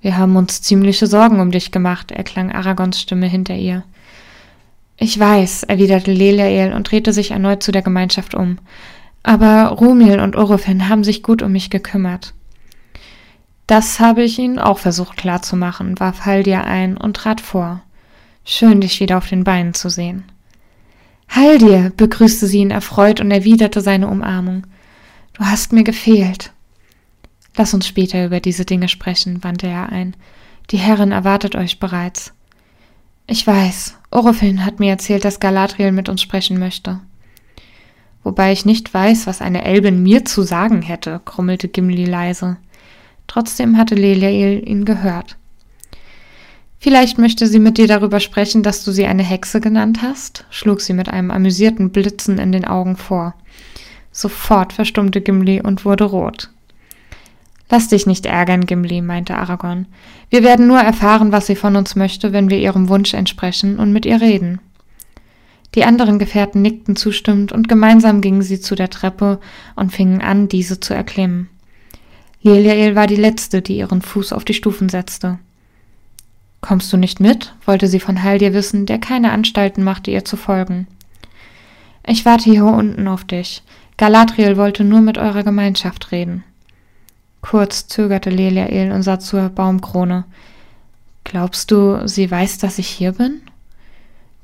Wir 0.00 0.16
haben 0.16 0.36
uns 0.36 0.62
ziemliche 0.62 1.06
Sorgen 1.06 1.40
um 1.40 1.50
dich 1.50 1.72
gemacht, 1.72 2.10
erklang 2.10 2.52
Aragons 2.52 2.98
Stimme 2.98 3.26
hinter 3.26 3.54
ihr. 3.54 3.82
Ich 4.96 5.18
weiß, 5.18 5.64
erwiderte 5.64 6.12
Leliael 6.12 6.72
und 6.72 6.90
drehte 6.90 7.12
sich 7.12 7.32
erneut 7.32 7.62
zu 7.62 7.72
der 7.72 7.82
Gemeinschaft 7.82 8.34
um. 8.34 8.58
Aber 9.22 9.68
Rumil 9.68 10.20
und 10.20 10.36
Orofin 10.36 10.88
haben 10.88 11.04
sich 11.04 11.22
gut 11.22 11.42
um 11.42 11.52
mich 11.52 11.70
gekümmert. 11.70 12.34
Das 13.66 13.98
habe 13.98 14.22
ich 14.22 14.38
ihnen 14.38 14.58
auch 14.58 14.78
versucht 14.78 15.16
klarzumachen, 15.16 15.98
warf 15.98 16.26
Haldir 16.26 16.64
ein 16.64 16.96
und 16.96 17.16
trat 17.16 17.40
vor. 17.40 17.82
Schön, 18.44 18.82
dich 18.82 19.00
wieder 19.00 19.16
auf 19.16 19.28
den 19.28 19.42
Beinen 19.42 19.72
zu 19.72 19.88
sehen. 19.88 20.24
Haldir, 21.30 21.90
begrüßte 21.96 22.46
sie 22.46 22.58
ihn 22.58 22.70
erfreut 22.70 23.20
und 23.20 23.30
erwiderte 23.30 23.80
seine 23.80 24.08
Umarmung. 24.08 24.66
Du 25.32 25.44
hast 25.44 25.72
mir 25.72 25.82
gefehlt. 25.82 26.52
Lass 27.56 27.72
uns 27.72 27.86
später 27.86 28.26
über 28.26 28.40
diese 28.40 28.66
Dinge 28.66 28.88
sprechen, 28.88 29.42
wandte 29.42 29.66
er 29.66 29.88
ein. 29.88 30.14
Die 30.70 30.76
Herrin 30.76 31.12
erwartet 31.12 31.56
euch 31.56 31.80
bereits. 31.80 32.34
Ich 33.26 33.46
weiß, 33.46 33.96
Orofin 34.10 34.66
hat 34.66 34.80
mir 34.80 34.90
erzählt, 34.90 35.24
dass 35.24 35.40
Galadriel 35.40 35.92
mit 35.92 36.10
uns 36.10 36.20
sprechen 36.20 36.58
möchte. 36.58 37.00
Wobei 38.22 38.52
ich 38.52 38.66
nicht 38.66 38.92
weiß, 38.92 39.26
was 39.26 39.40
eine 39.40 39.64
Elbin 39.64 40.02
mir 40.02 40.24
zu 40.24 40.42
sagen 40.42 40.82
hätte, 40.82 41.20
krummelte 41.24 41.68
Gimli 41.68 42.04
leise. 42.04 42.58
Trotzdem 43.26 43.76
hatte 43.78 43.94
Leliael 43.94 44.66
ihn 44.68 44.84
gehört. 44.84 45.36
Vielleicht 46.78 47.16
möchte 47.16 47.46
sie 47.46 47.60
mit 47.60 47.78
dir 47.78 47.88
darüber 47.88 48.20
sprechen, 48.20 48.62
dass 48.62 48.84
du 48.84 48.92
sie 48.92 49.06
eine 49.06 49.22
Hexe 49.22 49.60
genannt 49.60 50.02
hast, 50.02 50.44
schlug 50.50 50.82
sie 50.82 50.92
mit 50.92 51.08
einem 51.08 51.30
amüsierten 51.30 51.90
Blitzen 51.90 52.38
in 52.38 52.52
den 52.52 52.66
Augen 52.66 52.96
vor. 52.96 53.34
Sofort 54.12 54.74
verstummte 54.74 55.22
Gimli 55.22 55.62
und 55.62 55.86
wurde 55.86 56.04
rot. 56.04 56.50
Lass 57.70 57.88
dich 57.88 58.06
nicht 58.06 58.26
ärgern, 58.26 58.66
Gimli, 58.66 59.00
meinte 59.00 59.36
Aragorn. 59.36 59.86
Wir 60.30 60.42
werden 60.42 60.66
nur 60.66 60.78
erfahren, 60.78 61.32
was 61.32 61.46
sie 61.46 61.56
von 61.56 61.76
uns 61.76 61.96
möchte, 61.96 62.32
wenn 62.32 62.50
wir 62.50 62.58
ihrem 62.58 62.88
Wunsch 62.88 63.14
entsprechen 63.14 63.78
und 63.78 63.92
mit 63.92 64.06
ihr 64.06 64.20
reden. 64.20 64.60
Die 65.74 65.84
anderen 65.84 66.18
Gefährten 66.18 66.62
nickten 66.62 66.94
zustimmend 66.94 67.50
und 67.52 67.68
gemeinsam 67.68 68.20
gingen 68.20 68.42
sie 68.42 68.60
zu 68.60 68.74
der 68.74 68.90
Treppe 68.90 69.40
und 69.74 69.92
fingen 69.92 70.20
an, 70.20 70.48
diese 70.48 70.78
zu 70.78 70.94
erklimmen. 70.94 71.48
Liliael 72.42 72.94
war 72.94 73.06
die 73.06 73.16
Letzte, 73.16 73.62
die 73.62 73.78
ihren 73.78 74.02
Fuß 74.02 74.32
auf 74.32 74.44
die 74.44 74.54
Stufen 74.54 74.88
setzte. 74.88 75.38
Kommst 76.60 76.92
du 76.92 76.96
nicht 76.96 77.18
mit? 77.18 77.54
wollte 77.66 77.88
sie 77.88 78.00
von 78.00 78.22
Haldir 78.22 78.54
wissen, 78.54 78.86
der 78.86 78.98
keine 78.98 79.32
Anstalten 79.32 79.82
machte, 79.82 80.10
ihr 80.10 80.24
zu 80.24 80.36
folgen. 80.36 80.86
Ich 82.06 82.24
warte 82.24 82.50
hier 82.50 82.64
unten 82.64 83.08
auf 83.08 83.24
dich. 83.24 83.62
Galadriel 83.96 84.56
wollte 84.56 84.84
nur 84.84 85.00
mit 85.00 85.18
eurer 85.18 85.42
Gemeinschaft 85.42 86.12
reden. 86.12 86.44
Kurz 87.44 87.88
zögerte 87.88 88.30
Leliael 88.30 88.90
und 88.90 89.02
sah 89.02 89.20
zur 89.20 89.50
Baumkrone. 89.50 90.24
Glaubst 91.24 91.70
du, 91.70 92.08
sie 92.08 92.30
weiß, 92.30 92.56
dass 92.56 92.78
ich 92.78 92.88
hier 92.88 93.12
bin? 93.12 93.42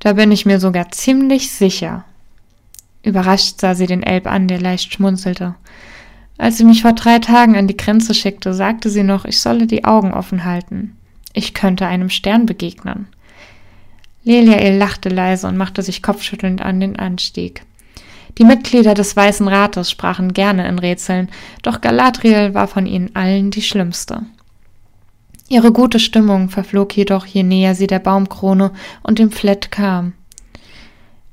Da 0.01 0.13
bin 0.13 0.31
ich 0.31 0.45
mir 0.45 0.61
sogar 0.61 0.91
ziemlich 0.91 1.51
sicher. 1.51 2.05
Überrascht 3.03 3.59
sah 3.59 3.75
sie 3.75 3.87
den 3.87 4.03
Elb 4.03 4.27
an, 4.27 4.49
der 4.49 4.61
leicht 4.61 4.93
schmunzelte. 4.93 5.55
Als 6.37 6.59
sie 6.59 6.65
mich 6.65 6.83
vor 6.83 6.93
drei 6.93 7.19
Tagen 7.21 7.57
an 7.57 7.69
die 7.69 7.77
Grenze 7.77 8.13
schickte, 8.13 8.53
sagte 8.53 8.91
sie 8.91 9.03
noch, 9.03 9.25
ich 9.25 9.41
solle 9.41 9.67
die 9.67 9.87
Augen 9.87 10.13
offen 10.13 10.45
halten. 10.45 10.95
Ich 11.33 11.55
könnte 11.55 11.87
einem 11.87 12.11
Stern 12.11 12.45
begegnen. 12.45 13.07
Leliael 14.25 14.77
lachte 14.77 15.09
leise 15.09 15.49
und 15.49 15.57
machte 15.57 15.83
sich 15.83 16.03
kopfschüttelnd 16.03 16.61
an 16.61 16.81
den 16.81 16.99
Anstieg. 16.99 17.63
Die 18.39 18.45
Mitglieder 18.45 18.95
des 18.95 19.17
Weißen 19.17 19.49
Rates 19.49 19.91
sprachen 19.91 20.33
gerne 20.33 20.69
in 20.69 20.79
Rätseln, 20.79 21.29
doch 21.63 21.81
Galadriel 21.81 22.55
war 22.55 22.69
von 22.69 22.87
ihnen 22.87 23.15
allen 23.15 23.51
die 23.51 23.63
schlimmste. 23.63 24.23
Ihre 25.49 25.73
gute 25.73 25.99
Stimmung 25.99 26.49
verflog 26.49 26.97
jedoch, 26.97 27.27
je 27.27 27.43
näher 27.43 27.75
sie 27.75 27.89
der 27.89 27.99
Baumkrone 27.99 28.71
und 29.03 29.19
dem 29.19 29.33
Flett 29.33 29.71
kam. 29.73 30.13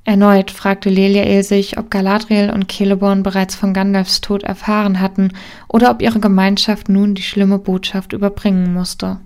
Erneut 0.06 0.52
fragte 0.52 0.90
Leliael 0.90 1.44
sich, 1.44 1.78
ob 1.78 1.92
Galadriel 1.92 2.50
und 2.50 2.72
Celeborn 2.72 3.24
bereits 3.24 3.56
von 3.56 3.74
Gandalfs 3.74 4.22
Tod 4.22 4.42
erfahren 4.42 5.02
hatten 5.02 5.34
oder 5.68 5.92
ob 5.92 6.02
ihre 6.02 6.22
Gemeinschaft 6.22 6.88
nun 6.88 7.14
die 7.14 7.22
schlimme 7.22 7.60
Botschaft 7.60 8.14
überbringen 8.14 8.74
musste. 8.74 9.20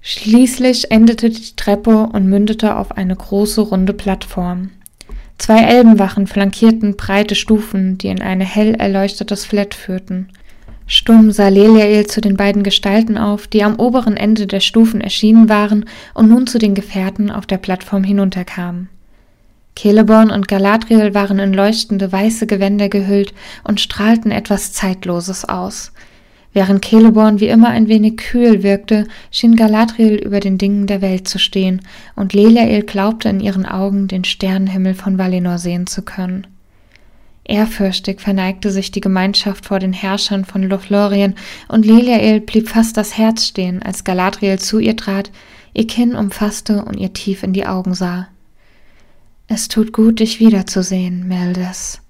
Schließlich 0.00 0.90
endete 0.92 1.30
die 1.30 1.56
Treppe 1.56 2.08
und 2.12 2.26
mündete 2.26 2.76
auf 2.76 2.96
eine 2.96 3.16
große 3.16 3.60
runde 3.60 3.92
Plattform. 3.92 4.70
Zwei 5.38 5.62
Elbenwachen 5.62 6.26
flankierten 6.26 6.96
breite 6.96 7.34
Stufen, 7.34 7.98
die 7.98 8.08
in 8.08 8.22
ein 8.22 8.40
hell 8.40 8.74
erleuchtetes 8.74 9.44
Flett 9.44 9.74
führten. 9.74 10.28
Stumm 10.86 11.32
sah 11.32 11.48
Leliael 11.48 12.06
zu 12.06 12.20
den 12.20 12.36
beiden 12.36 12.62
Gestalten 12.62 13.16
auf, 13.16 13.46
die 13.46 13.64
am 13.64 13.76
oberen 13.76 14.16
Ende 14.16 14.46
der 14.46 14.60
Stufen 14.60 15.00
erschienen 15.00 15.48
waren 15.48 15.86
und 16.12 16.28
nun 16.28 16.46
zu 16.46 16.58
den 16.58 16.74
Gefährten 16.74 17.30
auf 17.30 17.46
der 17.46 17.58
Plattform 17.58 18.04
hinunterkamen. 18.04 18.88
Celeborn 19.76 20.30
und 20.30 20.46
Galadriel 20.46 21.14
waren 21.14 21.38
in 21.38 21.52
leuchtende 21.52 22.12
weiße 22.12 22.46
Gewänder 22.46 22.88
gehüllt 22.88 23.34
und 23.64 23.80
strahlten 23.80 24.30
etwas 24.30 24.72
Zeitloses 24.72 25.44
aus. 25.44 25.92
Während 26.54 26.84
Celeborn 26.84 27.40
wie 27.40 27.48
immer 27.48 27.68
ein 27.70 27.88
wenig 27.88 28.16
kühl 28.16 28.62
wirkte, 28.62 29.08
schien 29.32 29.56
Galadriel 29.56 30.14
über 30.14 30.38
den 30.38 30.56
Dingen 30.56 30.86
der 30.86 31.02
Welt 31.02 31.26
zu 31.26 31.40
stehen, 31.40 31.82
und 32.14 32.32
Leliael 32.32 32.84
glaubte 32.84 33.28
in 33.28 33.40
ihren 33.40 33.66
Augen 33.66 34.06
den 34.06 34.22
Sternenhimmel 34.22 34.94
von 34.94 35.18
Valinor 35.18 35.58
sehen 35.58 35.88
zu 35.88 36.02
können. 36.02 36.46
Ehrfürchtig 37.42 38.20
verneigte 38.20 38.70
sich 38.70 38.92
die 38.92 39.00
Gemeinschaft 39.00 39.66
vor 39.66 39.80
den 39.80 39.92
Herrschern 39.92 40.44
von 40.44 40.62
Lothlorien, 40.62 41.34
und 41.66 41.84
Leliael 41.84 42.40
blieb 42.40 42.68
fast 42.68 42.96
das 42.96 43.18
Herz 43.18 43.46
stehen, 43.46 43.82
als 43.82 44.04
Galadriel 44.04 44.60
zu 44.60 44.78
ihr 44.78 44.96
trat, 44.96 45.32
ihr 45.74 45.88
Kinn 45.88 46.14
umfasste 46.14 46.84
und 46.84 46.96
ihr 47.00 47.12
tief 47.12 47.42
in 47.42 47.52
die 47.52 47.66
Augen 47.66 47.94
sah. 47.94 48.28
Es 49.48 49.66
tut 49.66 49.92
gut, 49.92 50.20
dich 50.20 50.38
wiederzusehen, 50.38 51.26
Meldes. 51.26 52.00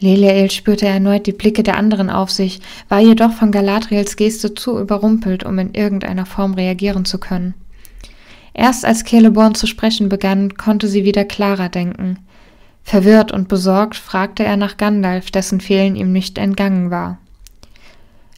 Leliael 0.00 0.50
spürte 0.50 0.86
erneut 0.86 1.26
die 1.26 1.32
Blicke 1.32 1.62
der 1.62 1.76
anderen 1.76 2.10
auf 2.10 2.30
sich, 2.30 2.60
war 2.88 3.00
jedoch 3.00 3.32
von 3.32 3.52
Galadriels 3.52 4.16
Geste 4.16 4.54
zu 4.54 4.78
überrumpelt, 4.78 5.44
um 5.44 5.58
in 5.58 5.74
irgendeiner 5.74 6.26
Form 6.26 6.54
reagieren 6.54 7.04
zu 7.04 7.18
können. 7.18 7.54
Erst 8.52 8.84
als 8.84 9.04
Celeborn 9.04 9.54
zu 9.54 9.66
sprechen 9.66 10.08
begann, 10.08 10.54
konnte 10.54 10.88
sie 10.88 11.04
wieder 11.04 11.24
klarer 11.24 11.68
denken. 11.68 12.18
Verwirrt 12.84 13.32
und 13.32 13.48
besorgt 13.48 13.96
fragte 13.96 14.44
er 14.44 14.56
nach 14.56 14.76
Gandalf, 14.76 15.30
dessen 15.30 15.60
Fehlen 15.60 15.96
ihm 15.96 16.12
nicht 16.12 16.38
entgangen 16.38 16.90
war. 16.90 17.18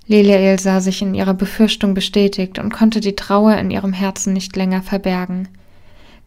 Leliael 0.06 0.58
sah 0.60 0.80
sich 0.80 1.02
in 1.02 1.14
ihrer 1.14 1.34
Befürchtung 1.34 1.94
bestätigt 1.94 2.58
und 2.58 2.72
konnte 2.72 3.00
die 3.00 3.16
Trauer 3.16 3.56
in 3.56 3.70
ihrem 3.70 3.92
Herzen 3.92 4.32
nicht 4.32 4.54
länger 4.54 4.82
verbergen. 4.82 5.48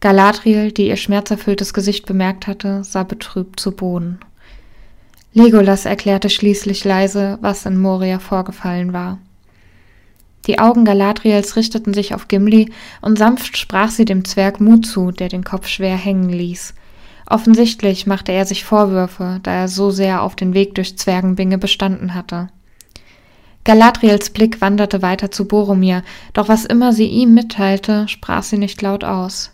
Galadriel, 0.00 0.70
die 0.70 0.88
ihr 0.88 0.96
schmerzerfülltes 0.96 1.72
Gesicht 1.72 2.06
bemerkt 2.06 2.46
hatte, 2.46 2.84
sah 2.84 3.04
betrübt 3.04 3.58
zu 3.58 3.72
Boden. 3.72 4.18
Legolas 5.32 5.84
erklärte 5.84 6.28
schließlich 6.28 6.84
leise, 6.84 7.38
was 7.40 7.64
in 7.64 7.78
Moria 7.78 8.18
vorgefallen 8.18 8.92
war. 8.92 9.18
Die 10.46 10.58
Augen 10.58 10.84
Galadriels 10.84 11.54
richteten 11.54 11.94
sich 11.94 12.14
auf 12.14 12.26
Gimli, 12.26 12.72
und 13.00 13.18
sanft 13.18 13.56
sprach 13.56 13.90
sie 13.90 14.04
dem 14.04 14.24
Zwerg 14.24 14.60
Mut 14.60 14.86
zu, 14.86 15.12
der 15.12 15.28
den 15.28 15.44
Kopf 15.44 15.68
schwer 15.68 15.96
hängen 15.96 16.30
ließ. 16.30 16.74
Offensichtlich 17.26 18.08
machte 18.08 18.32
er 18.32 18.44
sich 18.44 18.64
Vorwürfe, 18.64 19.38
da 19.44 19.52
er 19.52 19.68
so 19.68 19.92
sehr 19.92 20.22
auf 20.22 20.34
den 20.34 20.52
Weg 20.52 20.74
durch 20.74 20.98
Zwergenbinge 20.98 21.58
bestanden 21.58 22.14
hatte. 22.14 22.48
Galadriels 23.62 24.30
Blick 24.30 24.60
wanderte 24.60 25.02
weiter 25.02 25.30
zu 25.30 25.46
Boromir, 25.46 26.02
doch 26.32 26.48
was 26.48 26.64
immer 26.64 26.92
sie 26.92 27.06
ihm 27.06 27.34
mitteilte, 27.34 28.08
sprach 28.08 28.42
sie 28.42 28.58
nicht 28.58 28.82
laut 28.82 29.04
aus. 29.04 29.52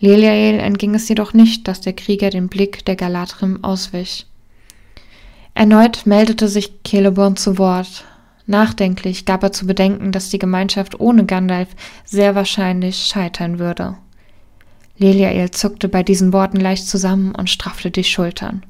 Leliael 0.00 0.58
entging 0.58 0.96
es 0.96 1.08
jedoch 1.08 1.32
nicht, 1.32 1.68
dass 1.68 1.80
der 1.80 1.92
Krieger 1.92 2.30
den 2.30 2.48
Blick 2.48 2.84
der 2.86 2.96
Galadrim 2.96 3.62
auswich. 3.62 4.26
Erneut 5.54 6.06
meldete 6.06 6.48
sich 6.48 6.72
Celeborn 6.86 7.36
zu 7.36 7.58
Wort. 7.58 8.04
Nachdenklich 8.46 9.24
gab 9.24 9.42
er 9.42 9.52
zu 9.52 9.66
bedenken, 9.66 10.12
dass 10.12 10.30
die 10.30 10.38
Gemeinschaft 10.38 10.98
ohne 10.98 11.24
Gandalf 11.24 11.68
sehr 12.04 12.34
wahrscheinlich 12.34 13.06
scheitern 13.06 13.58
würde. 13.58 13.96
Leliael 14.98 15.50
zuckte 15.50 15.88
bei 15.88 16.02
diesen 16.02 16.32
Worten 16.32 16.58
leicht 16.58 16.86
zusammen 16.88 17.34
und 17.34 17.50
straffte 17.50 17.90
die 17.90 18.04
Schultern. 18.04 18.64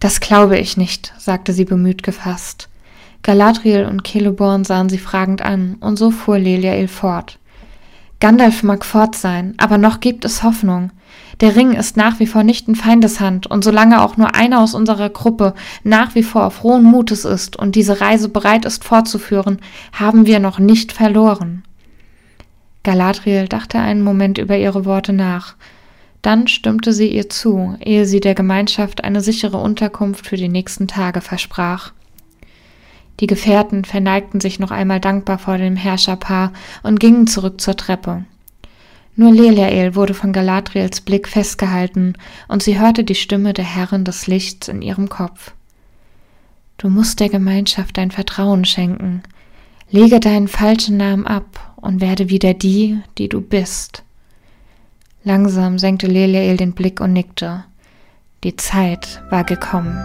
Das 0.00 0.20
glaube 0.20 0.58
ich 0.58 0.76
nicht, 0.76 1.12
sagte 1.18 1.52
sie 1.52 1.64
bemüht 1.64 2.02
gefasst. 2.02 2.68
Galadriel 3.22 3.86
und 3.86 4.06
Celeborn 4.06 4.64
sahen 4.64 4.88
sie 4.88 4.98
fragend 4.98 5.42
an, 5.42 5.76
und 5.80 5.96
so 5.96 6.10
fuhr 6.10 6.38
Leliael 6.38 6.88
fort. 6.88 7.38
Gandalf 8.20 8.62
mag 8.62 8.84
fort 8.84 9.14
sein, 9.14 9.54
aber 9.58 9.78
noch 9.78 10.00
gibt 10.00 10.24
es 10.24 10.42
Hoffnung. 10.42 10.90
Der 11.40 11.54
Ring 11.54 11.72
ist 11.72 11.96
nach 11.96 12.18
wie 12.18 12.26
vor 12.26 12.44
nicht 12.44 12.66
in 12.66 12.74
Feindeshand, 12.74 13.46
und 13.46 13.62
solange 13.62 14.02
auch 14.02 14.16
nur 14.16 14.34
einer 14.34 14.60
aus 14.60 14.74
unserer 14.74 15.10
Gruppe 15.10 15.54
nach 15.84 16.14
wie 16.14 16.22
vor 16.22 16.50
frohen 16.50 16.82
Mutes 16.82 17.24
ist 17.24 17.56
und 17.56 17.74
diese 17.74 18.00
Reise 18.00 18.28
bereit 18.30 18.64
ist 18.64 18.84
fortzuführen, 18.84 19.58
haben 19.92 20.26
wir 20.26 20.38
noch 20.38 20.58
nicht 20.58 20.92
verloren. 20.92 21.62
Galadriel 22.84 23.48
dachte 23.48 23.78
einen 23.78 24.02
Moment 24.02 24.38
über 24.38 24.56
ihre 24.56 24.84
Worte 24.84 25.12
nach. 25.12 25.56
Dann 26.22 26.48
stimmte 26.48 26.92
sie 26.92 27.08
ihr 27.08 27.28
zu, 27.28 27.76
ehe 27.80 28.06
sie 28.06 28.20
der 28.20 28.34
Gemeinschaft 28.34 29.04
eine 29.04 29.20
sichere 29.20 29.58
Unterkunft 29.58 30.26
für 30.26 30.36
die 30.36 30.48
nächsten 30.48 30.88
Tage 30.88 31.20
versprach. 31.20 31.92
Die 33.20 33.26
Gefährten 33.26 33.84
verneigten 33.84 34.40
sich 34.40 34.58
noch 34.58 34.70
einmal 34.70 35.00
dankbar 35.00 35.38
vor 35.38 35.58
dem 35.58 35.76
Herrscherpaar 35.76 36.52
und 36.82 37.00
gingen 37.00 37.26
zurück 37.26 37.60
zur 37.60 37.76
Treppe. 37.76 38.24
Nur 39.16 39.32
Leliael 39.32 39.94
wurde 39.94 40.12
von 40.12 40.34
Galadriels 40.34 41.00
Blick 41.00 41.26
festgehalten, 41.26 42.14
und 42.48 42.62
sie 42.62 42.78
hörte 42.78 43.02
die 43.02 43.14
Stimme 43.14 43.54
der 43.54 43.64
Herrin 43.64 44.04
des 44.04 44.26
Lichts 44.26 44.68
in 44.68 44.82
ihrem 44.82 45.08
Kopf. 45.08 45.52
Du 46.76 46.90
musst 46.90 47.20
der 47.20 47.30
Gemeinschaft 47.30 47.96
dein 47.96 48.10
Vertrauen 48.10 48.66
schenken. 48.66 49.22
Lege 49.88 50.20
deinen 50.20 50.48
falschen 50.48 50.98
Namen 50.98 51.26
ab 51.26 51.74
und 51.76 52.02
werde 52.02 52.28
wieder 52.28 52.52
die, 52.52 52.98
die 53.16 53.30
du 53.30 53.40
bist. 53.40 54.02
Langsam 55.24 55.78
senkte 55.78 56.06
Leliael 56.06 56.58
den 56.58 56.74
Blick 56.74 57.00
und 57.00 57.14
nickte. 57.14 57.64
Die 58.44 58.56
Zeit 58.56 59.22
war 59.30 59.44
gekommen. 59.44 59.96